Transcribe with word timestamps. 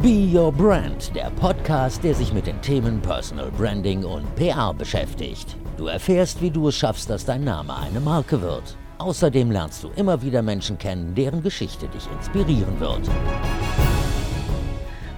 Be 0.00 0.30
Your 0.32 0.52
Brand, 0.52 1.12
der 1.16 1.28
Podcast, 1.30 2.04
der 2.04 2.14
sich 2.14 2.32
mit 2.32 2.46
den 2.46 2.62
Themen 2.62 3.02
Personal 3.02 3.50
Branding 3.50 4.04
und 4.04 4.32
PR 4.36 4.72
beschäftigt. 4.72 5.56
Du 5.76 5.88
erfährst, 5.88 6.40
wie 6.40 6.52
du 6.52 6.68
es 6.68 6.76
schaffst, 6.76 7.10
dass 7.10 7.24
dein 7.24 7.42
Name 7.42 7.76
eine 7.76 7.98
Marke 7.98 8.40
wird. 8.40 8.76
Außerdem 8.98 9.50
lernst 9.50 9.82
du 9.82 9.88
immer 9.96 10.22
wieder 10.22 10.40
Menschen 10.40 10.78
kennen, 10.78 11.16
deren 11.16 11.42
Geschichte 11.42 11.88
dich 11.88 12.06
inspirieren 12.12 12.78
wird. 12.78 13.10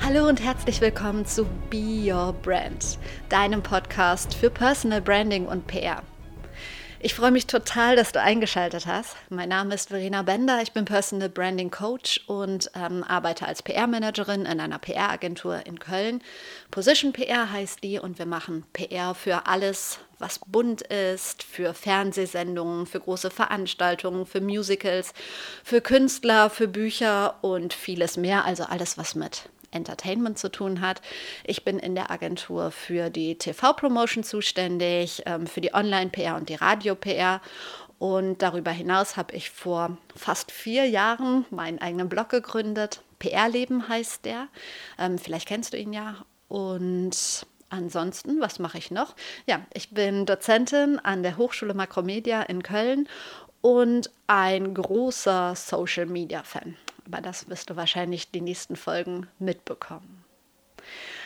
Hallo 0.02 0.26
und 0.26 0.42
herzlich 0.42 0.80
willkommen 0.80 1.26
zu 1.26 1.44
Be 1.68 2.10
Your 2.10 2.32
Brand, 2.32 2.98
deinem 3.28 3.62
Podcast 3.62 4.32
für 4.32 4.48
Personal 4.48 5.02
Branding 5.02 5.44
und 5.44 5.66
PR. 5.66 6.02
Ich 7.02 7.14
freue 7.14 7.30
mich 7.30 7.46
total, 7.46 7.96
dass 7.96 8.12
du 8.12 8.20
eingeschaltet 8.20 8.84
hast. 8.84 9.16
Mein 9.30 9.48
Name 9.48 9.74
ist 9.74 9.88
Verena 9.88 10.20
Bender, 10.20 10.60
ich 10.60 10.72
bin 10.72 10.84
Personal 10.84 11.30
Branding 11.30 11.70
Coach 11.70 12.20
und 12.26 12.70
ähm, 12.74 13.02
arbeite 13.04 13.46
als 13.46 13.62
PR-Managerin 13.62 14.44
in 14.44 14.60
einer 14.60 14.78
PR-Agentur 14.78 15.64
in 15.64 15.78
Köln. 15.78 16.20
Position 16.70 17.14
PR 17.14 17.50
heißt 17.50 17.82
die 17.82 17.98
und 17.98 18.18
wir 18.18 18.26
machen 18.26 18.64
PR 18.74 19.14
für 19.14 19.46
alles, 19.46 19.98
was 20.18 20.40
bunt 20.46 20.82
ist, 20.82 21.42
für 21.42 21.72
Fernsehsendungen, 21.72 22.84
für 22.84 23.00
große 23.00 23.30
Veranstaltungen, 23.30 24.26
für 24.26 24.42
Musicals, 24.42 25.14
für 25.64 25.80
Künstler, 25.80 26.50
für 26.50 26.68
Bücher 26.68 27.36
und 27.40 27.72
vieles 27.72 28.18
mehr, 28.18 28.44
also 28.44 28.64
alles, 28.64 28.98
was 28.98 29.14
mit 29.14 29.44
Entertainment 29.70 30.38
zu 30.38 30.50
tun 30.50 30.80
hat. 30.80 31.00
Ich 31.44 31.64
bin 31.64 31.78
in 31.78 31.94
der 31.94 32.10
Agentur 32.10 32.70
für 32.70 33.10
die 33.10 33.36
TV-Promotion 33.36 34.24
zuständig, 34.24 35.22
ähm, 35.26 35.46
für 35.46 35.60
die 35.60 35.74
Online-PR 35.74 36.36
und 36.36 36.48
die 36.48 36.54
Radio-PR. 36.54 37.40
Und 37.98 38.40
darüber 38.40 38.70
hinaus 38.70 39.16
habe 39.16 39.34
ich 39.36 39.50
vor 39.50 39.98
fast 40.16 40.50
vier 40.50 40.86
Jahren 40.86 41.44
meinen 41.50 41.80
eigenen 41.80 42.08
Blog 42.08 42.30
gegründet. 42.30 43.02
PR-Leben 43.18 43.88
heißt 43.88 44.24
der. 44.24 44.48
Ähm, 44.98 45.18
vielleicht 45.18 45.46
kennst 45.46 45.74
du 45.74 45.76
ihn 45.76 45.92
ja. 45.92 46.16
Und 46.48 47.46
ansonsten, 47.68 48.40
was 48.40 48.58
mache 48.58 48.78
ich 48.78 48.90
noch? 48.90 49.14
Ja, 49.46 49.60
ich 49.74 49.90
bin 49.90 50.26
Dozentin 50.26 50.98
an 50.98 51.22
der 51.22 51.36
Hochschule 51.36 51.74
Makromedia 51.74 52.42
in 52.42 52.62
Köln 52.62 53.06
und 53.60 54.10
ein 54.26 54.72
großer 54.72 55.54
Social 55.54 56.06
Media 56.06 56.42
Fan 56.42 56.76
aber 57.12 57.20
das 57.20 57.48
wirst 57.48 57.70
du 57.70 57.76
wahrscheinlich 57.76 58.30
die 58.30 58.40
nächsten 58.40 58.76
Folgen 58.76 59.26
mitbekommen. 59.38 60.24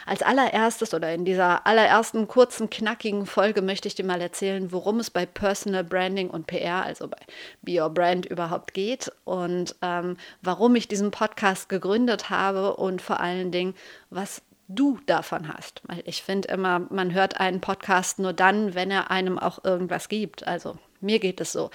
Als 0.05 0.21
allererstes 0.21 0.93
oder 0.93 1.13
in 1.13 1.25
dieser 1.25 1.65
allerersten 1.65 2.27
kurzen, 2.27 2.69
knackigen 2.69 3.25
Folge 3.25 3.61
möchte 3.61 3.87
ich 3.87 3.95
dir 3.95 4.05
mal 4.05 4.21
erzählen, 4.21 4.71
worum 4.71 4.99
es 4.99 5.09
bei 5.09 5.25
Personal 5.25 5.83
Branding 5.83 6.29
und 6.29 6.45
PR, 6.45 6.83
also 6.83 7.07
bei 7.07 7.17
Be 7.61 7.81
Your 7.81 7.89
Brand 7.89 8.25
überhaupt 8.25 8.73
geht 8.73 9.11
und 9.23 9.75
ähm, 9.81 10.17
warum 10.41 10.75
ich 10.75 10.87
diesen 10.87 11.11
Podcast 11.11 11.69
gegründet 11.69 12.29
habe 12.29 12.75
und 12.75 13.01
vor 13.01 13.19
allen 13.19 13.51
Dingen, 13.51 13.73
was 14.09 14.43
du 14.67 14.99
davon 15.05 15.47
hast. 15.47 15.81
Weil 15.85 16.03
ich 16.05 16.21
finde 16.21 16.49
immer, 16.49 16.79
man 16.79 17.13
hört 17.13 17.39
einen 17.39 17.61
Podcast 17.61 18.19
nur 18.19 18.33
dann, 18.33 18.75
wenn 18.75 18.91
er 18.91 19.09
einem 19.09 19.39
auch 19.39 19.63
irgendwas 19.63 20.09
gibt. 20.09 20.45
Also 20.47 20.77
mir 21.01 21.19
geht 21.19 21.41
es 21.41 21.51
so. 21.51 21.71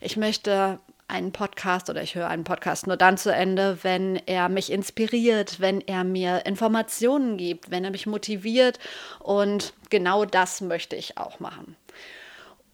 Ich 0.00 0.16
möchte 0.16 0.78
einen 1.08 1.32
Podcast 1.32 1.90
oder 1.90 2.02
ich 2.02 2.14
höre 2.14 2.28
einen 2.28 2.44
Podcast 2.44 2.86
nur 2.86 2.96
dann 2.96 3.18
zu 3.18 3.32
Ende, 3.32 3.78
wenn 3.82 4.16
er 4.26 4.48
mich 4.48 4.72
inspiriert, 4.72 5.60
wenn 5.60 5.80
er 5.80 6.04
mir 6.04 6.46
Informationen 6.46 7.36
gibt, 7.36 7.70
wenn 7.70 7.84
er 7.84 7.90
mich 7.90 8.06
motiviert 8.06 8.78
und 9.18 9.74
genau 9.90 10.24
das 10.24 10.60
möchte 10.60 10.96
ich 10.96 11.18
auch 11.18 11.40
machen. 11.40 11.76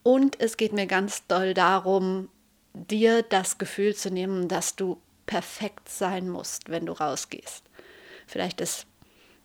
Und 0.02 0.40
es 0.40 0.56
geht 0.56 0.72
mir 0.72 0.86
ganz 0.86 1.26
doll 1.26 1.54
darum, 1.54 2.28
dir 2.72 3.22
das 3.22 3.58
Gefühl 3.58 3.94
zu 3.94 4.10
nehmen, 4.10 4.48
dass 4.48 4.76
du 4.76 5.00
perfekt 5.26 5.88
sein 5.88 6.28
musst, 6.28 6.70
wenn 6.70 6.86
du 6.86 6.92
rausgehst. 6.92 7.64
Vielleicht 8.26 8.60
ist 8.60 8.86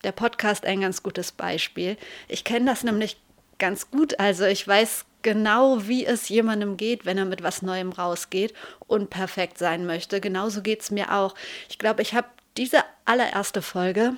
der 0.04 0.12
Podcast 0.12 0.66
ein 0.66 0.82
ganz 0.82 1.04
gutes 1.04 1.32
Beispiel. 1.32 1.98
Ich 2.28 2.44
kenne 2.44 2.66
das 2.66 2.84
nämlich 2.84 3.20
ganz 3.58 3.90
gut. 3.90 4.20
Also 4.20 4.46
ich 4.46 4.68
weiß 4.68 5.06
genau, 5.24 5.88
wie 5.88 6.06
es 6.06 6.30
jemandem 6.30 6.78
geht, 6.78 7.06
wenn 7.06 7.18
er 7.18 7.26
mit 7.26 7.42
was 7.42 7.62
Neuem 7.62 7.92
rausgeht 7.92 8.54
und 8.88 9.10
perfekt 9.10 9.58
sein 9.58 9.86
möchte. 9.86 10.22
Genauso 10.22 10.62
geht 10.62 10.82
es 10.82 10.92
mir 10.92 11.14
auch. 11.14 11.36
Ich 11.70 11.80
glaube, 11.80 12.02
ich 12.02 12.14
habe 12.14 12.28
diese 12.58 12.84
allererste 13.06 13.62
Folge, 13.62 14.16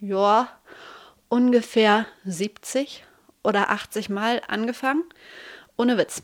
ja, 0.00 0.48
ungefähr 1.28 2.06
70 2.24 3.04
oder 3.44 3.70
80 3.70 4.08
Mal 4.08 4.42
angefangen. 4.48 5.04
Ohne 5.76 5.96
Witz. 5.96 6.22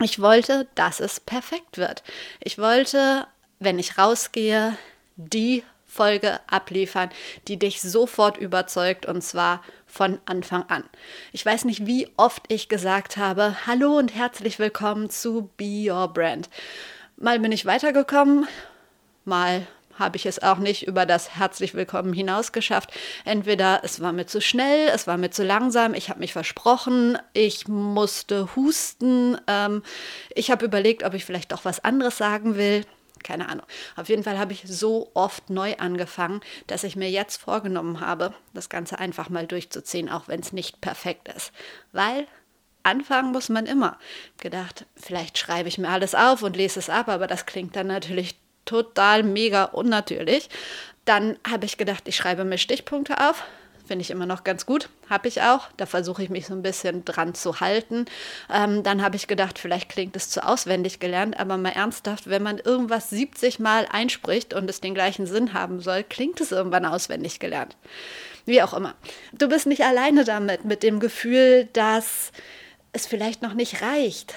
Ich 0.00 0.20
wollte, 0.20 0.68
dass 0.74 1.00
es 1.00 1.20
perfekt 1.20 1.78
wird. 1.78 2.02
Ich 2.40 2.58
wollte, 2.58 3.26
wenn 3.58 3.78
ich 3.78 3.98
rausgehe, 3.98 4.76
die 5.16 5.64
Folge 5.92 6.40
abliefern, 6.46 7.10
die 7.48 7.58
dich 7.58 7.82
sofort 7.82 8.38
überzeugt 8.38 9.04
und 9.04 9.20
zwar 9.20 9.62
von 9.86 10.18
Anfang 10.24 10.64
an. 10.68 10.84
Ich 11.32 11.44
weiß 11.44 11.66
nicht, 11.66 11.86
wie 11.86 12.08
oft 12.16 12.44
ich 12.48 12.70
gesagt 12.70 13.18
habe, 13.18 13.54
hallo 13.66 13.98
und 13.98 14.14
herzlich 14.14 14.58
willkommen 14.58 15.10
zu 15.10 15.50
Be 15.58 15.90
Your 15.90 16.08
Brand. 16.08 16.48
Mal 17.18 17.40
bin 17.40 17.52
ich 17.52 17.66
weitergekommen, 17.66 18.46
mal 19.26 19.66
habe 19.98 20.16
ich 20.16 20.24
es 20.24 20.42
auch 20.42 20.56
nicht 20.56 20.86
über 20.86 21.04
das 21.04 21.36
herzlich 21.36 21.74
willkommen 21.74 22.14
hinaus 22.14 22.52
geschafft. 22.52 22.90
Entweder 23.26 23.82
es 23.84 24.00
war 24.00 24.14
mir 24.14 24.26
zu 24.26 24.40
schnell, 24.40 24.88
es 24.94 25.06
war 25.06 25.18
mir 25.18 25.30
zu 25.30 25.44
langsam, 25.44 25.92
ich 25.92 26.08
habe 26.08 26.20
mich 26.20 26.32
versprochen, 26.32 27.18
ich 27.34 27.68
musste 27.68 28.56
husten, 28.56 29.36
ähm, 29.46 29.82
ich 30.34 30.50
habe 30.50 30.64
überlegt, 30.64 31.02
ob 31.02 31.12
ich 31.12 31.26
vielleicht 31.26 31.52
doch 31.52 31.66
was 31.66 31.84
anderes 31.84 32.16
sagen 32.16 32.56
will 32.56 32.86
keine 33.22 33.48
Ahnung. 33.48 33.66
Auf 33.96 34.08
jeden 34.08 34.24
Fall 34.24 34.38
habe 34.38 34.52
ich 34.52 34.62
so 34.66 35.10
oft 35.14 35.50
neu 35.50 35.76
angefangen, 35.76 36.40
dass 36.66 36.84
ich 36.84 36.96
mir 36.96 37.10
jetzt 37.10 37.36
vorgenommen 37.36 38.00
habe, 38.00 38.34
das 38.54 38.68
Ganze 38.68 38.98
einfach 38.98 39.28
mal 39.28 39.46
durchzuziehen, 39.46 40.08
auch 40.08 40.28
wenn 40.28 40.40
es 40.40 40.52
nicht 40.52 40.80
perfekt 40.80 41.28
ist. 41.28 41.52
Weil 41.92 42.26
anfangen 42.82 43.32
muss 43.32 43.48
man 43.48 43.66
immer. 43.66 43.98
Gedacht, 44.38 44.86
vielleicht 44.96 45.38
schreibe 45.38 45.68
ich 45.68 45.78
mir 45.78 45.88
alles 45.88 46.14
auf 46.14 46.42
und 46.42 46.56
lese 46.56 46.78
es 46.78 46.90
ab, 46.90 47.08
aber 47.08 47.26
das 47.26 47.46
klingt 47.46 47.76
dann 47.76 47.86
natürlich 47.86 48.36
total 48.64 49.22
mega 49.22 49.64
unnatürlich. 49.64 50.48
Dann 51.04 51.36
habe 51.48 51.66
ich 51.66 51.78
gedacht, 51.78 52.06
ich 52.06 52.16
schreibe 52.16 52.44
mir 52.44 52.58
Stichpunkte 52.58 53.18
auf, 53.28 53.44
Finde 53.86 54.02
ich 54.02 54.10
immer 54.10 54.26
noch 54.26 54.44
ganz 54.44 54.64
gut. 54.64 54.88
Habe 55.10 55.28
ich 55.28 55.42
auch. 55.42 55.68
Da 55.76 55.86
versuche 55.86 56.22
ich 56.22 56.30
mich 56.30 56.46
so 56.46 56.54
ein 56.54 56.62
bisschen 56.62 57.04
dran 57.04 57.34
zu 57.34 57.60
halten. 57.60 58.06
Ähm, 58.52 58.82
dann 58.82 59.02
habe 59.02 59.16
ich 59.16 59.26
gedacht, 59.26 59.58
vielleicht 59.58 59.88
klingt 59.88 60.14
es 60.14 60.30
zu 60.30 60.46
auswendig 60.46 61.00
gelernt, 61.00 61.38
aber 61.38 61.56
mal 61.56 61.70
ernsthaft, 61.70 62.30
wenn 62.30 62.42
man 62.42 62.58
irgendwas 62.58 63.10
70 63.10 63.58
Mal 63.58 63.86
einspricht 63.90 64.54
und 64.54 64.70
es 64.70 64.80
den 64.80 64.94
gleichen 64.94 65.26
Sinn 65.26 65.52
haben 65.52 65.80
soll, 65.80 66.04
klingt 66.04 66.40
es 66.40 66.52
irgendwann 66.52 66.84
auswendig 66.84 67.40
gelernt. 67.40 67.76
Wie 68.44 68.62
auch 68.62 68.72
immer. 68.72 68.94
Du 69.32 69.48
bist 69.48 69.66
nicht 69.66 69.82
alleine 69.82 70.24
damit, 70.24 70.64
mit 70.64 70.82
dem 70.82 71.00
Gefühl, 71.00 71.68
dass 71.72 72.32
es 72.92 73.06
vielleicht 73.06 73.42
noch 73.42 73.54
nicht 73.54 73.82
reicht, 73.82 74.34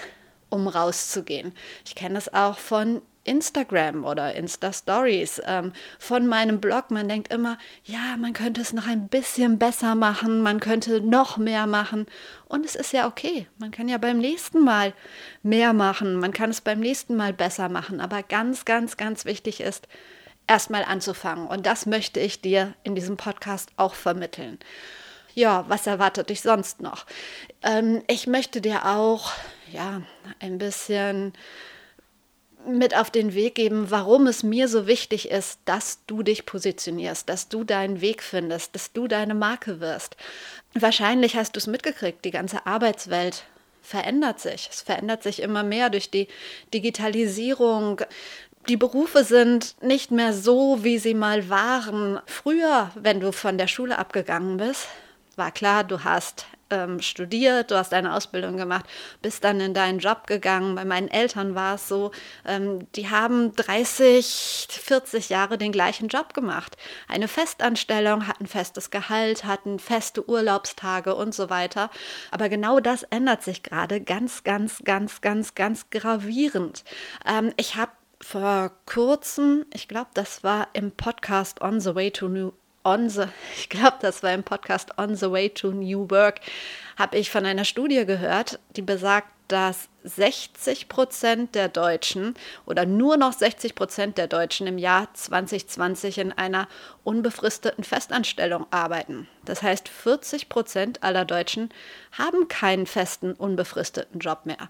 um 0.49 0.67
rauszugehen. 0.67 1.53
Ich 1.85 1.95
kenne 1.95 2.17
es 2.17 2.33
auch 2.33 2.57
von 2.57 3.01
Instagram 3.25 4.05
oder 4.05 4.33
Insta-Stories 4.35 5.41
ähm, 5.45 5.73
von 5.99 6.27
meinem 6.27 6.61
Blog. 6.61 6.91
Man 6.91 7.09
denkt 7.09 7.33
immer, 7.33 7.57
ja, 7.83 8.15
man 8.17 8.33
könnte 8.33 8.61
es 8.61 8.71
noch 8.71 8.87
ein 8.87 9.07
bisschen 9.09 9.59
besser 9.59 9.95
machen, 9.95 10.41
man 10.41 10.59
könnte 10.59 11.01
noch 11.01 11.37
mehr 11.37 11.67
machen. 11.67 12.05
Und 12.47 12.65
es 12.65 12.75
ist 12.75 12.93
ja 12.93 13.07
okay. 13.07 13.47
Man 13.57 13.71
kann 13.71 13.89
ja 13.89 13.97
beim 13.97 14.19
nächsten 14.19 14.63
Mal 14.63 14.93
mehr 15.43 15.73
machen, 15.73 16.15
man 16.15 16.31
kann 16.31 16.51
es 16.51 16.61
beim 16.61 16.79
nächsten 16.79 17.15
Mal 17.15 17.33
besser 17.33 17.67
machen. 17.67 17.99
Aber 17.99 18.23
ganz, 18.23 18.63
ganz, 18.63 18.95
ganz 18.95 19.25
wichtig 19.25 19.59
ist, 19.59 19.87
erstmal 20.47 20.83
anzufangen. 20.85 21.47
Und 21.47 21.65
das 21.65 21.85
möchte 21.85 22.19
ich 22.19 22.41
dir 22.41 22.73
in 22.83 22.95
diesem 22.95 23.17
Podcast 23.17 23.69
auch 23.77 23.95
vermitteln. 23.95 24.59
Ja, 25.33 25.65
was 25.67 25.85
erwartet 25.85 26.29
dich 26.29 26.41
sonst 26.41 26.81
noch? 26.81 27.05
Ähm, 27.61 28.03
ich 28.07 28.25
möchte 28.25 28.61
dir 28.61 28.85
auch, 28.85 29.33
ja, 29.71 30.01
ein 30.39 30.57
bisschen 30.57 31.33
mit 32.67 32.95
auf 32.95 33.09
den 33.09 33.33
Weg 33.33 33.55
geben, 33.55 33.91
warum 33.91 34.27
es 34.27 34.43
mir 34.43 34.67
so 34.67 34.87
wichtig 34.87 35.31
ist, 35.31 35.59
dass 35.65 35.99
du 36.07 36.23
dich 36.23 36.45
positionierst, 36.45 37.27
dass 37.29 37.49
du 37.49 37.63
deinen 37.63 38.01
Weg 38.01 38.23
findest, 38.23 38.75
dass 38.75 38.91
du 38.93 39.07
deine 39.07 39.35
Marke 39.35 39.79
wirst. 39.79 40.15
Wahrscheinlich 40.73 41.35
hast 41.35 41.55
du 41.55 41.59
es 41.59 41.67
mitgekriegt, 41.67 42.25
die 42.25 42.31
ganze 42.31 42.65
Arbeitswelt 42.65 43.43
verändert 43.81 44.39
sich. 44.39 44.69
Es 44.71 44.81
verändert 44.81 45.23
sich 45.23 45.41
immer 45.41 45.63
mehr 45.63 45.89
durch 45.89 46.09
die 46.09 46.27
Digitalisierung. 46.73 48.01
Die 48.67 48.77
Berufe 48.77 49.23
sind 49.23 49.75
nicht 49.81 50.09
mehr 50.09 50.33
so, 50.33 50.83
wie 50.83 50.97
sie 50.97 51.13
mal 51.13 51.49
waren. 51.49 52.19
Früher, 52.25 52.91
wenn 52.95 53.19
du 53.19 53.31
von 53.31 53.57
der 53.57 53.67
Schule 53.67 53.99
abgegangen 53.99 54.57
bist, 54.57 54.87
war 55.35 55.51
klar, 55.51 55.83
du 55.83 56.03
hast 56.03 56.47
ähm, 56.69 57.01
studiert, 57.01 57.71
du 57.71 57.75
hast 57.75 57.93
eine 57.93 58.13
Ausbildung 58.13 58.57
gemacht, 58.57 58.85
bist 59.21 59.43
dann 59.43 59.59
in 59.59 59.73
deinen 59.73 59.99
Job 59.99 60.27
gegangen. 60.27 60.75
Bei 60.75 60.85
meinen 60.85 61.07
Eltern 61.07 61.55
war 61.55 61.75
es 61.75 61.87
so, 61.87 62.11
ähm, 62.45 62.91
die 62.93 63.09
haben 63.09 63.55
30, 63.55 64.67
40 64.69 65.29
Jahre 65.29 65.57
den 65.57 65.71
gleichen 65.71 66.07
Job 66.07 66.33
gemacht. 66.33 66.77
Eine 67.07 67.27
Festanstellung, 67.27 68.27
hatten 68.27 68.47
festes 68.47 68.89
Gehalt, 68.89 69.45
hatten 69.45 69.79
feste 69.79 70.27
Urlaubstage 70.27 71.15
und 71.15 71.35
so 71.35 71.49
weiter. 71.49 71.89
Aber 72.31 72.49
genau 72.49 72.79
das 72.79 73.03
ändert 73.03 73.43
sich 73.43 73.63
gerade 73.63 74.01
ganz, 74.01 74.43
ganz, 74.43 74.83
ganz, 74.83 75.21
ganz, 75.21 75.55
ganz 75.55 75.89
gravierend. 75.89 76.83
Ähm, 77.25 77.53
ich 77.57 77.75
habe 77.75 77.91
vor 78.21 78.71
kurzem, 78.85 79.65
ich 79.73 79.87
glaube, 79.87 80.09
das 80.13 80.43
war 80.43 80.69
im 80.73 80.91
Podcast 80.91 81.61
On 81.61 81.79
the 81.79 81.93
Way 81.93 82.11
to 82.11 82.27
New 82.27 82.53
On 82.85 83.09
the, 83.09 83.23
ich 83.57 83.67
glaube, 83.67 83.97
das 83.99 84.23
war 84.23 84.33
im 84.33 84.43
Podcast 84.43 84.97
On 84.97 85.15
the 85.15 85.29
Way 85.29 85.49
to 85.49 85.71
New 85.71 86.09
Work, 86.09 86.39
habe 86.97 87.17
ich 87.17 87.29
von 87.29 87.45
einer 87.45 87.65
Studie 87.65 88.05
gehört, 88.05 88.59
die 88.77 88.81
besagt, 88.81 89.27
dass 89.47 89.89
60 90.03 90.87
Prozent 90.87 91.55
der 91.55 91.67
Deutschen 91.67 92.35
oder 92.65 92.85
nur 92.85 93.17
noch 93.17 93.33
60 93.33 93.75
Prozent 93.75 94.17
der 94.17 94.27
Deutschen 94.27 94.65
im 94.67 94.77
Jahr 94.77 95.13
2020 95.13 96.17
in 96.17 96.31
einer 96.31 96.67
unbefristeten 97.03 97.83
Festanstellung 97.83 98.65
arbeiten. 98.71 99.27
Das 99.43 99.61
heißt, 99.61 99.87
40 99.87 100.49
Prozent 100.49 101.03
aller 101.03 101.25
Deutschen 101.25 101.69
haben 102.11 102.47
keinen 102.47 102.87
festen, 102.87 103.33
unbefristeten 103.33 104.19
Job 104.19 104.45
mehr. 104.45 104.69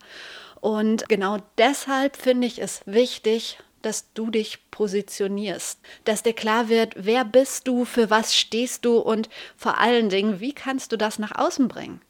Und 0.60 1.08
genau 1.10 1.38
deshalb 1.58 2.18
finde 2.18 2.48
ich 2.48 2.62
es 2.62 2.82
wichtig, 2.86 3.60
dass 3.86 4.12
du 4.14 4.32
dich 4.32 4.72
positionierst, 4.72 5.80
dass 6.04 6.24
dir 6.24 6.34
klar 6.34 6.70
wird, 6.70 6.94
wer 6.98 7.24
bist 7.24 7.68
du, 7.68 7.86
für 7.86 8.10
was 8.10 8.36
stehst 8.36 8.86
du 8.86 8.98
und 8.98 9.30
vor 9.56 9.80
allen 9.80 10.10
Dingen, 10.10 10.40
wie 10.40 10.54
kannst 10.54 10.92
du 10.92 10.98
das 10.98 11.20
nach 11.20 11.38
außen 11.38 11.68
bringen. 11.68 12.02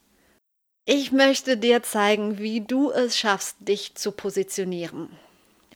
Ich 0.86 1.12
möchte 1.12 1.58
dir 1.58 1.84
zeigen, 1.84 2.38
wie 2.38 2.62
du 2.62 2.92
es 2.92 3.18
schaffst, 3.18 3.58
dich 3.60 3.96
zu 3.96 4.12
positionieren 4.12 5.10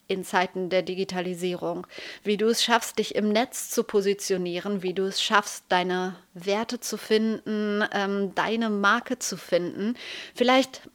in 0.09 0.23
Zeiten 0.23 0.69
der 0.69 0.81
Digitalisierung, 0.81 1.85
wie 2.23 2.35
du 2.35 2.47
es 2.47 2.63
schaffst, 2.63 2.97
dich 2.97 3.13
im 3.15 3.29
Netz 3.29 3.69
zu 3.69 3.83
positionieren, 3.83 4.81
wie 4.81 4.93
du 4.93 5.03
es 5.03 5.21
schaffst, 5.21 5.65
deine 5.69 6.15
Werte 6.33 6.79
zu 6.79 6.97
finden, 6.97 7.83
ähm, 7.93 8.33
deine 8.33 8.71
Marke 8.71 9.19
zu 9.19 9.37
finden. 9.37 9.95
Vielleicht 10.33 10.89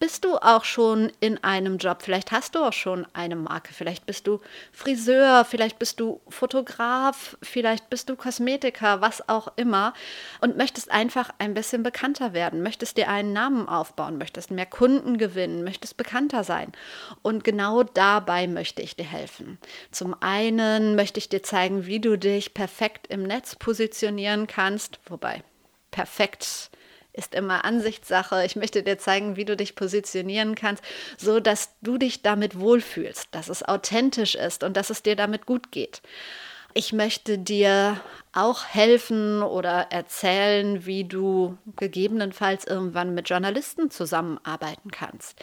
bist 0.00 0.24
du 0.24 0.36
auch 0.36 0.64
schon 0.64 1.10
in 1.20 1.42
einem 1.42 1.78
Job, 1.78 2.02
vielleicht 2.02 2.32
hast 2.32 2.54
du 2.54 2.64
auch 2.64 2.72
schon 2.72 3.06
eine 3.12 3.36
Marke, 3.36 3.72
vielleicht 3.72 4.06
bist 4.06 4.26
du 4.26 4.40
Friseur, 4.72 5.44
vielleicht 5.44 5.78
bist 5.78 6.00
du 6.00 6.20
Fotograf, 6.28 7.36
vielleicht 7.42 7.88
bist 7.90 8.08
du 8.08 8.16
Kosmetiker, 8.16 9.00
was 9.00 9.28
auch 9.28 9.48
immer 9.56 9.94
und 10.40 10.56
möchtest 10.56 10.90
einfach 10.90 11.30
ein 11.38 11.54
bisschen 11.54 11.82
bekannter 11.82 12.32
werden, 12.32 12.62
möchtest 12.62 12.96
dir 12.96 13.08
einen 13.08 13.32
Namen 13.32 13.68
aufbauen, 13.68 14.18
möchtest 14.18 14.50
mehr 14.50 14.66
Kunden 14.66 15.16
gewinnen, 15.16 15.64
möchtest 15.64 15.96
bekannter 15.96 16.44
sein. 16.44 16.72
Und 17.22 17.44
genau 17.44 17.82
dabei 17.82 18.46
möchte 18.46 18.82
ich 18.82 18.96
dir 18.96 19.06
helfen. 19.06 19.58
Zum 19.90 20.14
einen 20.20 20.96
möchte 20.96 21.18
ich 21.18 21.28
dir 21.28 21.42
zeigen, 21.42 21.86
wie 21.86 22.00
du 22.00 22.18
dich 22.18 22.52
perfekt 22.52 23.06
im 23.06 23.22
Netz 23.22 23.56
positionieren 23.56 24.46
kannst, 24.46 24.98
wobei 25.08 25.42
perfekt 25.90 26.70
ist 27.14 27.34
immer 27.34 27.64
Ansichtssache. 27.64 28.44
Ich 28.44 28.56
möchte 28.56 28.82
dir 28.82 28.98
zeigen, 28.98 29.36
wie 29.36 29.44
du 29.44 29.56
dich 29.56 29.74
positionieren 29.74 30.54
kannst, 30.54 30.84
so 31.16 31.40
dass 31.40 31.70
du 31.80 31.96
dich 31.96 32.22
damit 32.22 32.58
wohlfühlst, 32.58 33.28
dass 33.30 33.48
es 33.48 33.62
authentisch 33.62 34.34
ist 34.34 34.64
und 34.64 34.76
dass 34.76 34.90
es 34.90 35.02
dir 35.02 35.16
damit 35.16 35.46
gut 35.46 35.72
geht. 35.72 36.02
Ich 36.76 36.92
möchte 36.92 37.38
dir 37.38 38.00
auch 38.32 38.64
helfen 38.64 39.44
oder 39.44 39.92
erzählen, 39.92 40.84
wie 40.84 41.04
du 41.04 41.56
gegebenenfalls 41.76 42.66
irgendwann 42.66 43.14
mit 43.14 43.28
Journalisten 43.28 43.92
zusammenarbeiten 43.92 44.90
kannst, 44.90 45.38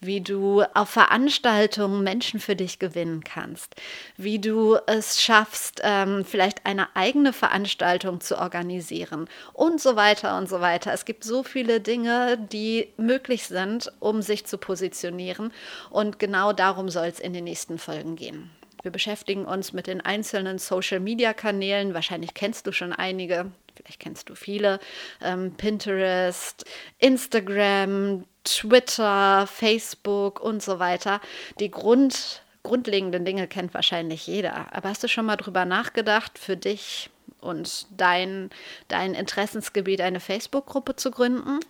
wie 0.00 0.22
du 0.22 0.62
auf 0.72 0.88
Veranstaltungen 0.88 2.02
Menschen 2.02 2.40
für 2.40 2.56
dich 2.56 2.78
gewinnen 2.78 3.24
kannst, 3.24 3.74
wie 4.16 4.38
du 4.38 4.78
es 4.86 5.20
schaffst, 5.20 5.82
ähm, 5.84 6.24
vielleicht 6.24 6.64
eine 6.64 6.96
eigene 6.96 7.34
Veranstaltung 7.34 8.22
zu 8.22 8.38
organisieren 8.38 9.28
und 9.52 9.82
so 9.82 9.96
weiter 9.96 10.38
und 10.38 10.48
so 10.48 10.62
weiter. 10.62 10.94
Es 10.94 11.04
gibt 11.04 11.24
so 11.24 11.42
viele 11.42 11.82
Dinge, 11.82 12.38
die 12.50 12.88
möglich 12.96 13.46
sind, 13.48 13.92
um 14.00 14.22
sich 14.22 14.46
zu 14.46 14.56
positionieren 14.56 15.52
und 15.90 16.18
genau 16.18 16.54
darum 16.54 16.88
soll 16.88 17.08
es 17.08 17.20
in 17.20 17.34
den 17.34 17.44
nächsten 17.44 17.76
Folgen 17.76 18.16
gehen. 18.16 18.50
Wir 18.82 18.90
beschäftigen 18.90 19.44
uns 19.44 19.72
mit 19.72 19.86
den 19.86 20.00
einzelnen 20.00 20.58
Social-Media-Kanälen. 20.58 21.94
Wahrscheinlich 21.94 22.34
kennst 22.34 22.66
du 22.66 22.72
schon 22.72 22.92
einige, 22.92 23.50
vielleicht 23.74 24.00
kennst 24.00 24.28
du 24.28 24.34
viele. 24.34 24.80
Ähm, 25.22 25.54
Pinterest, 25.56 26.64
Instagram, 26.98 28.24
Twitter, 28.44 29.46
Facebook 29.46 30.40
und 30.40 30.62
so 30.62 30.78
weiter. 30.78 31.20
Die 31.58 31.70
Grund, 31.70 32.42
grundlegenden 32.62 33.24
Dinge 33.24 33.46
kennt 33.48 33.74
wahrscheinlich 33.74 34.26
jeder. 34.26 34.74
Aber 34.74 34.88
hast 34.88 35.02
du 35.02 35.08
schon 35.08 35.26
mal 35.26 35.36
drüber 35.36 35.64
nachgedacht, 35.64 36.38
für 36.38 36.56
dich 36.56 37.10
und 37.40 37.86
dein, 37.90 38.50
dein 38.88 39.14
Interessensgebiet 39.14 40.00
eine 40.00 40.20
Facebook-Gruppe 40.20 40.96
zu 40.96 41.10
gründen? 41.10 41.60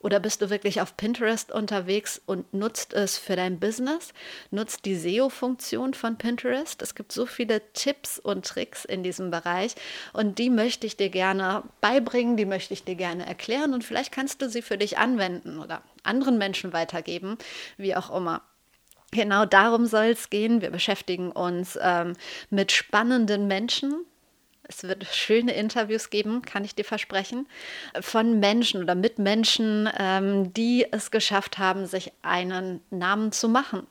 Oder 0.00 0.20
bist 0.20 0.42
du 0.42 0.50
wirklich 0.50 0.80
auf 0.80 0.96
Pinterest 0.96 1.50
unterwegs 1.50 2.20
und 2.24 2.54
nutzt 2.54 2.92
es 2.92 3.18
für 3.18 3.34
dein 3.34 3.58
Business? 3.58 4.12
Nutzt 4.50 4.84
die 4.84 4.94
SEO-Funktion 4.94 5.92
von 5.94 6.16
Pinterest? 6.16 6.80
Es 6.82 6.94
gibt 6.94 7.10
so 7.10 7.26
viele 7.26 7.60
Tipps 7.72 8.18
und 8.18 8.46
Tricks 8.46 8.84
in 8.84 9.02
diesem 9.02 9.30
Bereich 9.30 9.74
und 10.12 10.38
die 10.38 10.50
möchte 10.50 10.86
ich 10.86 10.96
dir 10.96 11.08
gerne 11.08 11.64
beibringen, 11.80 12.36
die 12.36 12.46
möchte 12.46 12.74
ich 12.74 12.84
dir 12.84 12.94
gerne 12.94 13.26
erklären 13.26 13.74
und 13.74 13.82
vielleicht 13.82 14.12
kannst 14.12 14.40
du 14.40 14.48
sie 14.48 14.62
für 14.62 14.78
dich 14.78 14.98
anwenden 14.98 15.58
oder 15.58 15.82
anderen 16.04 16.38
Menschen 16.38 16.72
weitergeben, 16.72 17.36
wie 17.76 17.96
auch 17.96 18.14
immer. 18.14 18.42
Genau 19.10 19.46
darum 19.46 19.86
soll 19.86 20.06
es 20.06 20.30
gehen. 20.30 20.60
Wir 20.60 20.70
beschäftigen 20.70 21.32
uns 21.32 21.78
ähm, 21.80 22.12
mit 22.50 22.72
spannenden 22.72 23.48
Menschen, 23.48 24.04
es 24.68 24.82
wird 24.82 25.06
schöne 25.06 25.52
Interviews 25.54 26.10
geben, 26.10 26.42
kann 26.42 26.64
ich 26.64 26.74
dir 26.74 26.84
versprechen, 26.84 27.48
von 28.00 28.38
Menschen 28.38 28.82
oder 28.82 28.94
mit 28.94 29.18
Menschen, 29.18 29.88
ähm, 29.98 30.52
die 30.52 30.86
es 30.90 31.10
geschafft 31.10 31.58
haben, 31.58 31.86
sich 31.86 32.12
einen 32.22 32.80
Namen 32.90 33.32
zu 33.32 33.48
machen. 33.48 33.86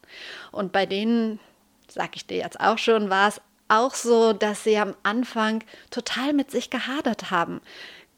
Und 0.52 0.72
bei 0.72 0.86
denen, 0.86 1.40
sage 1.88 2.12
ich 2.16 2.28
dir 2.28 2.38
jetzt 2.38 2.60
auch 2.60 2.78
schon, 2.78 3.10
war 3.10 3.28
es 3.28 3.42
auch 3.68 3.96
so, 3.96 4.34
dass 4.34 4.64
sie 4.64 4.78
am 4.78 4.96
Anfang 5.04 5.64
total 5.90 6.34
mit 6.34 6.52
sich 6.52 6.70
gehadert 6.70 7.32
haben 7.32 7.60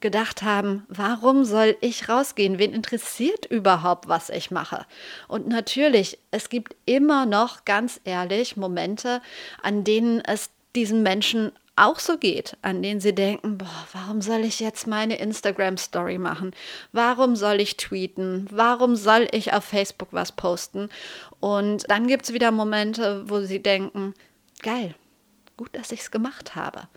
gedacht 0.01 0.43
haben, 0.43 0.85
warum 0.87 1.43
soll 1.43 1.75
ich 1.81 2.07
rausgehen? 2.07 2.57
Wen 2.57 2.73
interessiert 2.73 3.45
überhaupt, 3.45 4.07
was 4.07 4.29
ich 4.29 4.49
mache? 4.49 4.85
Und 5.27 5.47
natürlich, 5.47 6.19
es 6.31 6.49
gibt 6.49 6.75
immer 6.85 7.25
noch 7.25 7.65
ganz 7.65 7.99
ehrlich 8.05 8.55
Momente, 8.55 9.21
an 9.61 9.83
denen 9.83 10.21
es 10.21 10.51
diesen 10.75 11.03
Menschen 11.03 11.51
auch 11.79 11.99
so 11.99 12.17
geht, 12.17 12.57
an 12.61 12.81
denen 12.81 12.99
sie 12.99 13.13
denken, 13.13 13.57
boah, 13.57 13.87
warum 13.93 14.21
soll 14.21 14.41
ich 14.41 14.59
jetzt 14.59 14.87
meine 14.87 15.17
Instagram-Story 15.17 16.17
machen? 16.17 16.53
Warum 16.91 17.35
soll 17.35 17.61
ich 17.61 17.77
tweeten? 17.77 18.47
Warum 18.51 18.95
soll 18.95 19.27
ich 19.31 19.53
auf 19.53 19.63
Facebook 19.63 20.09
was 20.11 20.31
posten? 20.31 20.89
Und 21.39 21.89
dann 21.89 22.07
gibt 22.07 22.25
es 22.25 22.33
wieder 22.33 22.51
Momente, 22.51 23.29
wo 23.29 23.41
sie 23.41 23.61
denken, 23.61 24.13
geil, 24.61 24.95
gut, 25.57 25.69
dass 25.73 25.91
ich 25.91 26.01
es 26.01 26.11
gemacht 26.11 26.55
habe. 26.55 26.87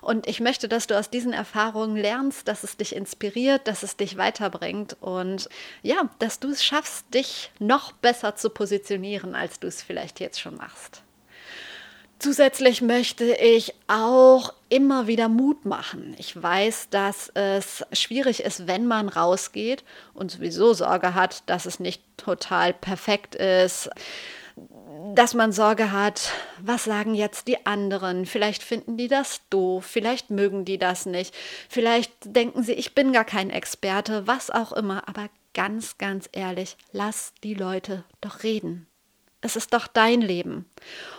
Und 0.00 0.28
ich 0.28 0.40
möchte, 0.40 0.68
dass 0.68 0.86
du 0.86 0.96
aus 0.96 1.10
diesen 1.10 1.32
Erfahrungen 1.32 1.96
lernst, 1.96 2.46
dass 2.46 2.62
es 2.62 2.76
dich 2.76 2.94
inspiriert, 2.94 3.66
dass 3.66 3.82
es 3.82 3.96
dich 3.96 4.16
weiterbringt 4.16 4.96
und 5.00 5.48
ja, 5.82 6.08
dass 6.20 6.38
du 6.38 6.50
es 6.50 6.64
schaffst, 6.64 7.12
dich 7.12 7.50
noch 7.58 7.92
besser 7.92 8.36
zu 8.36 8.50
positionieren, 8.50 9.34
als 9.34 9.58
du 9.58 9.66
es 9.66 9.82
vielleicht 9.82 10.20
jetzt 10.20 10.40
schon 10.40 10.56
machst. 10.56 11.02
Zusätzlich 12.18 12.80
möchte 12.80 13.24
ich 13.34 13.74
auch 13.88 14.52
immer 14.68 15.06
wieder 15.06 15.28
Mut 15.28 15.64
machen. 15.64 16.14
Ich 16.18 16.40
weiß, 16.40 16.88
dass 16.90 17.30
es 17.34 17.84
schwierig 17.92 18.42
ist, 18.42 18.66
wenn 18.66 18.86
man 18.86 19.08
rausgeht 19.08 19.84
und 20.14 20.30
sowieso 20.30 20.72
Sorge 20.72 21.14
hat, 21.14 21.42
dass 21.48 21.66
es 21.66 21.78
nicht 21.78 22.02
total 22.16 22.72
perfekt 22.72 23.34
ist, 23.34 23.90
dass 25.14 25.34
man 25.34 25.52
Sorge 25.52 25.92
hat, 25.92 26.30
was 26.60 26.84
sagen 26.84 27.14
jetzt 27.14 27.48
die 27.48 27.66
anderen? 27.66 28.24
Vielleicht 28.24 28.62
finden 28.62 28.96
die 28.96 29.08
das 29.08 29.42
doof, 29.50 29.84
vielleicht 29.84 30.30
mögen 30.30 30.64
die 30.64 30.78
das 30.78 31.06
nicht, 31.06 31.34
vielleicht 31.68 32.12
denken 32.24 32.62
sie, 32.62 32.72
ich 32.72 32.94
bin 32.94 33.12
gar 33.12 33.24
kein 33.24 33.50
Experte, 33.50 34.26
was 34.26 34.50
auch 34.50 34.72
immer. 34.72 35.06
Aber 35.08 35.28
ganz, 35.52 35.98
ganz 35.98 36.28
ehrlich, 36.32 36.76
lass 36.92 37.34
die 37.44 37.54
Leute 37.54 38.04
doch 38.20 38.42
reden. 38.42 38.86
Es 39.40 39.56
ist 39.56 39.72
doch 39.74 39.86
dein 39.86 40.20
Leben. 40.20 40.66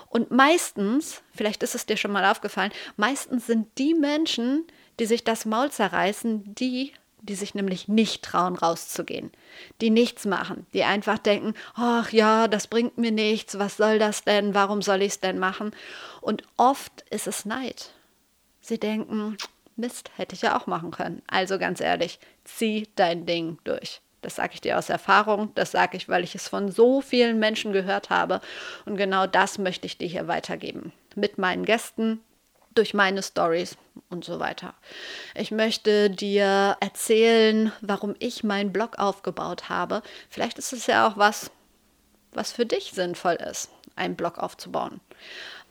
Und 0.09 0.31
meistens, 0.31 1.21
vielleicht 1.35 1.63
ist 1.63 1.75
es 1.75 1.85
dir 1.85 1.97
schon 1.97 2.11
mal 2.11 2.25
aufgefallen, 2.25 2.71
meistens 2.95 3.47
sind 3.47 3.67
die 3.77 3.93
Menschen, 3.93 4.65
die 4.99 5.05
sich 5.05 5.23
das 5.23 5.45
Maul 5.45 5.69
zerreißen, 5.71 6.55
die, 6.55 6.93
die 7.21 7.35
sich 7.35 7.55
nämlich 7.55 7.87
nicht 7.87 8.23
trauen, 8.23 8.55
rauszugehen, 8.55 9.31
die 9.81 9.89
nichts 9.89 10.25
machen, 10.25 10.65
die 10.73 10.83
einfach 10.83 11.17
denken, 11.17 11.53
ach 11.75 12.11
ja, 12.11 12.47
das 12.47 12.67
bringt 12.67 12.97
mir 12.97 13.11
nichts, 13.11 13.59
was 13.59 13.77
soll 13.77 13.99
das 13.99 14.23
denn, 14.23 14.53
warum 14.53 14.81
soll 14.81 15.01
ich 15.01 15.13
es 15.13 15.19
denn 15.19 15.39
machen? 15.39 15.71
Und 16.21 16.43
oft 16.55 17.03
ist 17.09 17.27
es 17.27 17.45
Neid. 17.45 17.91
Sie 18.61 18.79
denken, 18.79 19.37
Mist, 19.75 20.11
hätte 20.15 20.35
ich 20.35 20.41
ja 20.41 20.57
auch 20.57 20.67
machen 20.67 20.91
können. 20.91 21.21
Also 21.27 21.59
ganz 21.59 21.81
ehrlich, 21.81 22.19
zieh 22.43 22.87
dein 22.95 23.25
Ding 23.25 23.59
durch. 23.63 24.01
Das 24.27 24.35
sage 24.35 24.55
ich 24.55 24.59
dir 24.59 24.77
aus 24.77 24.89
Erfahrung, 24.89 25.53
das 25.55 25.71
sage 25.71 25.95
ich, 25.95 26.09
weil 26.09 26.21
ich 26.21 26.35
es 26.35 26.49
von 26.49 26.69
so 26.69 26.99
vielen 26.99 27.39
Menschen 27.39 27.71
gehört 27.71 28.09
habe. 28.09 28.41
Und 28.85 28.97
genau 28.97 29.25
das 29.25 29.57
möchte 29.57 29.85
ich 29.85 29.97
dir 29.97 30.09
hier 30.09 30.27
weitergeben. 30.27 30.91
Mit 31.15 31.37
meinen 31.37 31.63
Gästen, 31.63 32.19
durch 32.75 32.93
meine 32.93 33.23
Stories 33.23 33.77
und 34.09 34.25
so 34.25 34.41
weiter. 34.41 34.73
Ich 35.33 35.51
möchte 35.51 36.09
dir 36.09 36.75
erzählen, 36.81 37.71
warum 37.79 38.15
ich 38.19 38.43
meinen 38.43 38.73
Blog 38.73 38.99
aufgebaut 38.99 39.69
habe. 39.69 40.01
Vielleicht 40.29 40.59
ist 40.59 40.73
es 40.73 40.87
ja 40.87 41.07
auch 41.07 41.15
was, 41.15 41.49
was 42.33 42.51
für 42.51 42.65
dich 42.65 42.91
sinnvoll 42.91 43.35
ist. 43.35 43.69
einen 43.95 44.17
Blog 44.17 44.39
aufzubauen? 44.39 44.99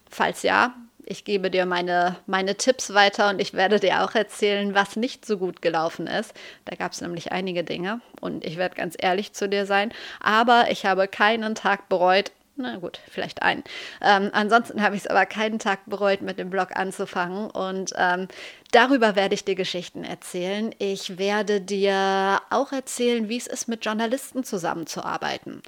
Falls 0.09 0.43
ja, 0.43 0.75
ich 1.07 1.25
gebe 1.25 1.51
dir 1.51 1.67
meine, 1.67 2.17
meine 2.27 2.57
Tipps 2.57 2.93
weiter 2.93 3.31
und 3.31 3.41
ich 3.41 3.55
werde 3.55 3.81
dir 3.81 4.05
auch 4.05 4.15
erzählen, 4.15 4.75
was 4.75 4.97
nicht 4.97 5.25
so 5.25 5.39
gut 5.39 5.63
gelaufen 5.63 6.07
ist. 6.09 6.35
Da 6.65 6.75
gab 6.75 6.93
es 6.93 7.01
nämlich 7.01 7.33
einige 7.33 7.65
Dinge 7.65 8.01
und 8.21 8.45
ich 8.45 8.57
werde 8.57 8.75
ganz 8.75 8.97
ehrlich 8.99 9.33
zu 9.33 9.49
dir 9.49 9.67
sein. 9.67 9.93
Aber 10.21 10.67
ich 10.71 10.85
habe 10.85 11.07
keinen 11.07 11.55
Tag 11.55 11.89
bereut, 11.89 12.33
na 12.59 12.77
gut, 12.77 13.01
vielleicht 13.11 13.43
einen. 13.43 13.63
Ähm, 14.01 14.31
ansonsten 14.33 14.83
habe 14.83 14.97
ich 14.97 15.03
es 15.03 15.07
aber 15.07 15.27
keinen 15.27 15.59
Tag 15.59 15.81
bereut, 15.87 16.23
mit 16.23 16.39
dem 16.39 16.49
Blog 16.49 16.75
anzufangen. 16.75 17.51
Und 17.51 17.93
ähm, 17.97 18.29
darüber 18.73 19.15
werde 19.15 19.35
ich 19.35 19.45
dir 19.45 19.55
Geschichten 19.55 20.05
erzählen. 20.05 20.75
Ich 20.79 21.19
werde 21.19 21.61
dir 21.61 22.41
auch 22.49 22.73
erzählen, 22.73 23.29
wie 23.29 23.37
es 23.37 23.47
ist, 23.47 23.69
mit 23.69 23.85
Journalisten 23.85 24.43
zusammenzuarbeiten. 24.43 25.63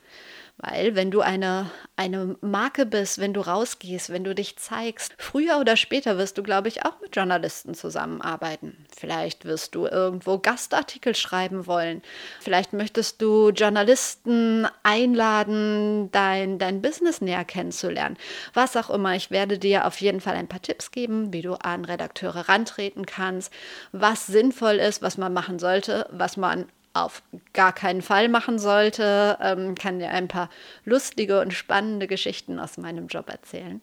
Weil 0.61 0.97
wenn 0.97 1.13
du 1.13 1.21
eine, 1.21 1.71
eine 1.95 2.37
Marke 2.41 2.85
bist, 2.85 3.21
wenn 3.21 3.33
du 3.33 3.41
rausgehst, 3.41 4.11
wenn 4.11 4.25
du 4.25 4.35
dich 4.35 4.57
zeigst, 4.57 5.15
früher 5.17 5.61
oder 5.61 5.77
später 5.77 6.19
wirst 6.19 6.37
du, 6.37 6.43
glaube 6.43 6.67
ich, 6.67 6.85
auch 6.85 7.01
mit 7.01 7.15
Journalisten 7.15 7.75
zusammenarbeiten. 7.75 8.77
Vielleicht 8.97 9.45
wirst 9.45 9.77
du 9.77 9.87
irgendwo 9.87 10.39
Gastartikel 10.39 11.15
schreiben 11.15 11.69
wollen. 11.69 12.03
Vielleicht 12.41 12.73
möchtest 12.73 13.23
du 13.23 13.51
Journalisten 13.51 14.67
einladen, 14.83 16.11
dein, 16.11 16.59
dein 16.59 16.83
Business 16.83 17.21
näher 17.21 17.45
kennenzulernen. 17.45 18.17
Was 18.53 18.77
auch 18.77 18.91
immer. 18.91 19.15
Ich 19.15 19.31
werde 19.31 19.61
dir 19.61 19.87
auf 19.87 20.01
jeden 20.01 20.21
Fall 20.21 20.35
ein 20.35 20.49
paar 20.49 20.63
Tipps 20.63 20.91
geben, 20.91 21.33
wie 21.33 21.43
du 21.43 21.55
an 21.55 21.85
Redakteure 21.85 22.49
rantreten 22.49 23.07
kannst, 23.07 23.53
was 23.93 24.27
sinnvoll 24.27 24.77
ist, 24.77 25.03
was 25.03 25.19
man 25.19 25.33
machen 25.33 25.61
sollte, 25.61 26.09
was 26.11 26.37
man 26.37 26.67
auf 27.05 27.23
gar 27.53 27.73
keinen 27.73 28.03
Fall 28.03 28.29
machen 28.29 28.59
sollte, 28.59 29.39
ähm, 29.41 29.75
kann 29.75 29.99
dir 29.99 30.11
ein 30.11 30.29
paar 30.29 30.51
lustige 30.85 31.41
und 31.41 31.53
spannende 31.53 32.07
Geschichten 32.07 32.59
aus 32.59 32.77
meinem 32.77 33.07
Job 33.07 33.29
erzählen. 33.31 33.81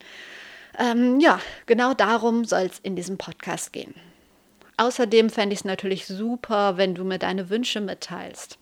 Ähm, 0.78 1.20
ja, 1.20 1.40
genau 1.66 1.94
darum 1.94 2.46
soll 2.46 2.64
es 2.64 2.80
in 2.80 2.96
diesem 2.96 3.18
Podcast 3.18 3.74
gehen. 3.74 3.96
Außerdem 4.78 5.30
fände 5.30 5.54
ich 5.54 5.60
es 5.60 5.66
natürlich 5.66 6.06
super, 6.06 6.78
wenn 6.78 6.96
du 6.96 7.06
mir 7.06 7.18
deine 7.18 7.50
Wünsche 7.50 7.80
mitteilst 7.80 8.60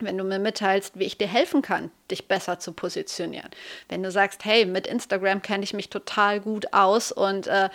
wenn 0.00 0.18
du 0.18 0.24
mir 0.24 0.38
mitteilst, 0.38 0.98
wie 0.98 1.04
ich 1.04 1.18
dir 1.18 1.28
helfen 1.28 1.62
kann, 1.62 1.90
dich 2.10 2.28
besser 2.28 2.58
zu 2.58 2.72
positionieren. 2.72 3.50
Wenn 3.88 4.02
du 4.02 4.10
sagst, 4.10 4.44
hey, 4.44 4.64
mit 4.66 4.86
Instagram 4.86 5.42
kenne 5.42 5.64
ich 5.64 5.74
mich 5.74 5.90
total 5.90 6.40
gut 6.40 6.72
aus 6.72 7.12
und 7.12 7.46
äh, 7.46 7.68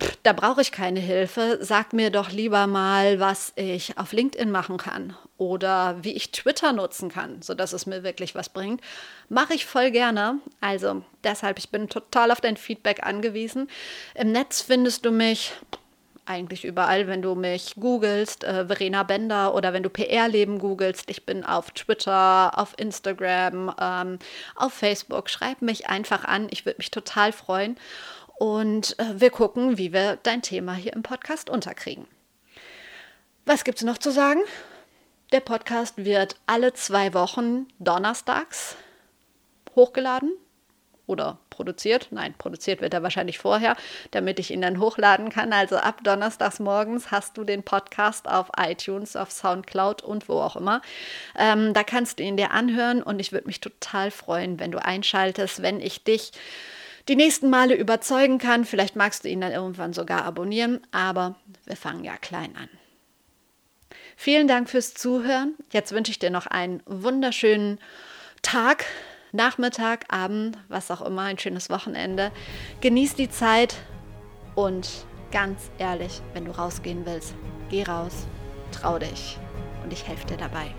pff, 0.00 0.16
da 0.22 0.32
brauche 0.32 0.60
ich 0.60 0.72
keine 0.72 1.00
Hilfe, 1.00 1.58
sag 1.60 1.92
mir 1.92 2.10
doch 2.10 2.30
lieber 2.30 2.66
mal, 2.66 3.20
was 3.20 3.52
ich 3.56 3.98
auf 3.98 4.12
LinkedIn 4.12 4.50
machen 4.50 4.76
kann 4.76 5.16
oder 5.38 5.96
wie 6.02 6.12
ich 6.12 6.32
Twitter 6.32 6.72
nutzen 6.72 7.08
kann, 7.10 7.40
sodass 7.42 7.72
es 7.72 7.86
mir 7.86 8.02
wirklich 8.02 8.34
was 8.34 8.48
bringt. 8.48 8.82
Mache 9.28 9.54
ich 9.54 9.64
voll 9.64 9.90
gerne. 9.90 10.38
Also 10.60 11.02
deshalb, 11.24 11.58
ich 11.58 11.70
bin 11.70 11.88
total 11.88 12.30
auf 12.30 12.40
dein 12.40 12.56
Feedback 12.56 13.04
angewiesen. 13.04 13.68
Im 14.14 14.32
Netz 14.32 14.60
findest 14.60 15.04
du 15.04 15.10
mich 15.10 15.52
eigentlich 16.26 16.64
überall, 16.64 17.06
wenn 17.06 17.22
du 17.22 17.34
mich 17.34 17.74
googelst, 17.76 18.44
äh, 18.44 18.66
Verena 18.66 19.02
Bender 19.02 19.54
oder 19.54 19.72
wenn 19.72 19.82
du 19.82 19.90
PR-Leben 19.90 20.58
googelst. 20.58 21.10
Ich 21.10 21.26
bin 21.26 21.44
auf 21.44 21.70
Twitter, 21.72 22.58
auf 22.58 22.74
Instagram, 22.78 23.74
ähm, 23.80 24.18
auf 24.56 24.72
Facebook. 24.72 25.30
Schreib 25.30 25.62
mich 25.62 25.88
einfach 25.88 26.24
an. 26.24 26.48
Ich 26.50 26.66
würde 26.66 26.78
mich 26.78 26.90
total 26.90 27.32
freuen. 27.32 27.76
Und 28.38 28.98
äh, 28.98 29.20
wir 29.20 29.30
gucken, 29.30 29.76
wie 29.76 29.92
wir 29.92 30.18
dein 30.22 30.42
Thema 30.42 30.74
hier 30.74 30.92
im 30.92 31.02
Podcast 31.02 31.50
unterkriegen. 31.50 32.06
Was 33.46 33.64
gibt 33.64 33.78
es 33.78 33.84
noch 33.84 33.98
zu 33.98 34.10
sagen? 34.10 34.40
Der 35.32 35.40
Podcast 35.40 36.04
wird 36.04 36.36
alle 36.46 36.72
zwei 36.72 37.14
Wochen 37.14 37.66
donnerstags 37.78 38.76
hochgeladen 39.76 40.32
oder 41.10 41.38
produziert. 41.50 42.08
Nein, 42.12 42.34
produziert 42.38 42.80
wird 42.80 42.94
er 42.94 43.02
wahrscheinlich 43.02 43.38
vorher, 43.38 43.76
damit 44.12 44.38
ich 44.38 44.52
ihn 44.52 44.62
dann 44.62 44.78
hochladen 44.78 45.28
kann. 45.28 45.52
Also 45.52 45.76
ab 45.76 46.02
Donnerstags 46.04 46.60
morgens 46.60 47.10
hast 47.10 47.36
du 47.36 47.44
den 47.44 47.64
Podcast 47.64 48.28
auf 48.28 48.50
iTunes, 48.56 49.16
auf 49.16 49.32
Soundcloud 49.32 50.02
und 50.02 50.28
wo 50.28 50.34
auch 50.40 50.56
immer. 50.56 50.80
Ähm, 51.36 51.74
da 51.74 51.82
kannst 51.82 52.18
du 52.18 52.22
ihn 52.22 52.36
dir 52.36 52.52
anhören 52.52 53.02
und 53.02 53.18
ich 53.18 53.32
würde 53.32 53.48
mich 53.48 53.60
total 53.60 54.10
freuen, 54.10 54.60
wenn 54.60 54.70
du 54.70 54.82
einschaltest, 54.82 55.62
wenn 55.62 55.80
ich 55.80 56.04
dich 56.04 56.30
die 57.08 57.16
nächsten 57.16 57.50
Male 57.50 57.74
überzeugen 57.74 58.38
kann. 58.38 58.64
Vielleicht 58.64 58.94
magst 58.94 59.24
du 59.24 59.28
ihn 59.28 59.40
dann 59.40 59.52
irgendwann 59.52 59.92
sogar 59.92 60.24
abonnieren, 60.24 60.80
aber 60.92 61.34
wir 61.66 61.76
fangen 61.76 62.04
ja 62.04 62.16
klein 62.16 62.56
an. 62.56 62.68
Vielen 64.16 64.46
Dank 64.46 64.70
fürs 64.70 64.94
Zuhören. 64.94 65.54
Jetzt 65.72 65.92
wünsche 65.92 66.12
ich 66.12 66.18
dir 66.18 66.30
noch 66.30 66.46
einen 66.46 66.82
wunderschönen 66.86 67.80
Tag 68.42 68.84
Nachmittag, 69.32 70.04
Abend, 70.08 70.58
was 70.68 70.90
auch 70.90 71.02
immer, 71.02 71.22
ein 71.22 71.38
schönes 71.38 71.70
Wochenende. 71.70 72.32
Genieß 72.80 73.14
die 73.14 73.28
Zeit 73.28 73.76
und 74.54 75.06
ganz 75.30 75.70
ehrlich, 75.78 76.20
wenn 76.34 76.44
du 76.44 76.50
rausgehen 76.50 77.06
willst, 77.06 77.34
geh 77.68 77.84
raus, 77.84 78.26
trau 78.72 78.98
dich 78.98 79.38
und 79.84 79.92
ich 79.92 80.06
helfe 80.06 80.26
dir 80.26 80.36
dabei. 80.36 80.74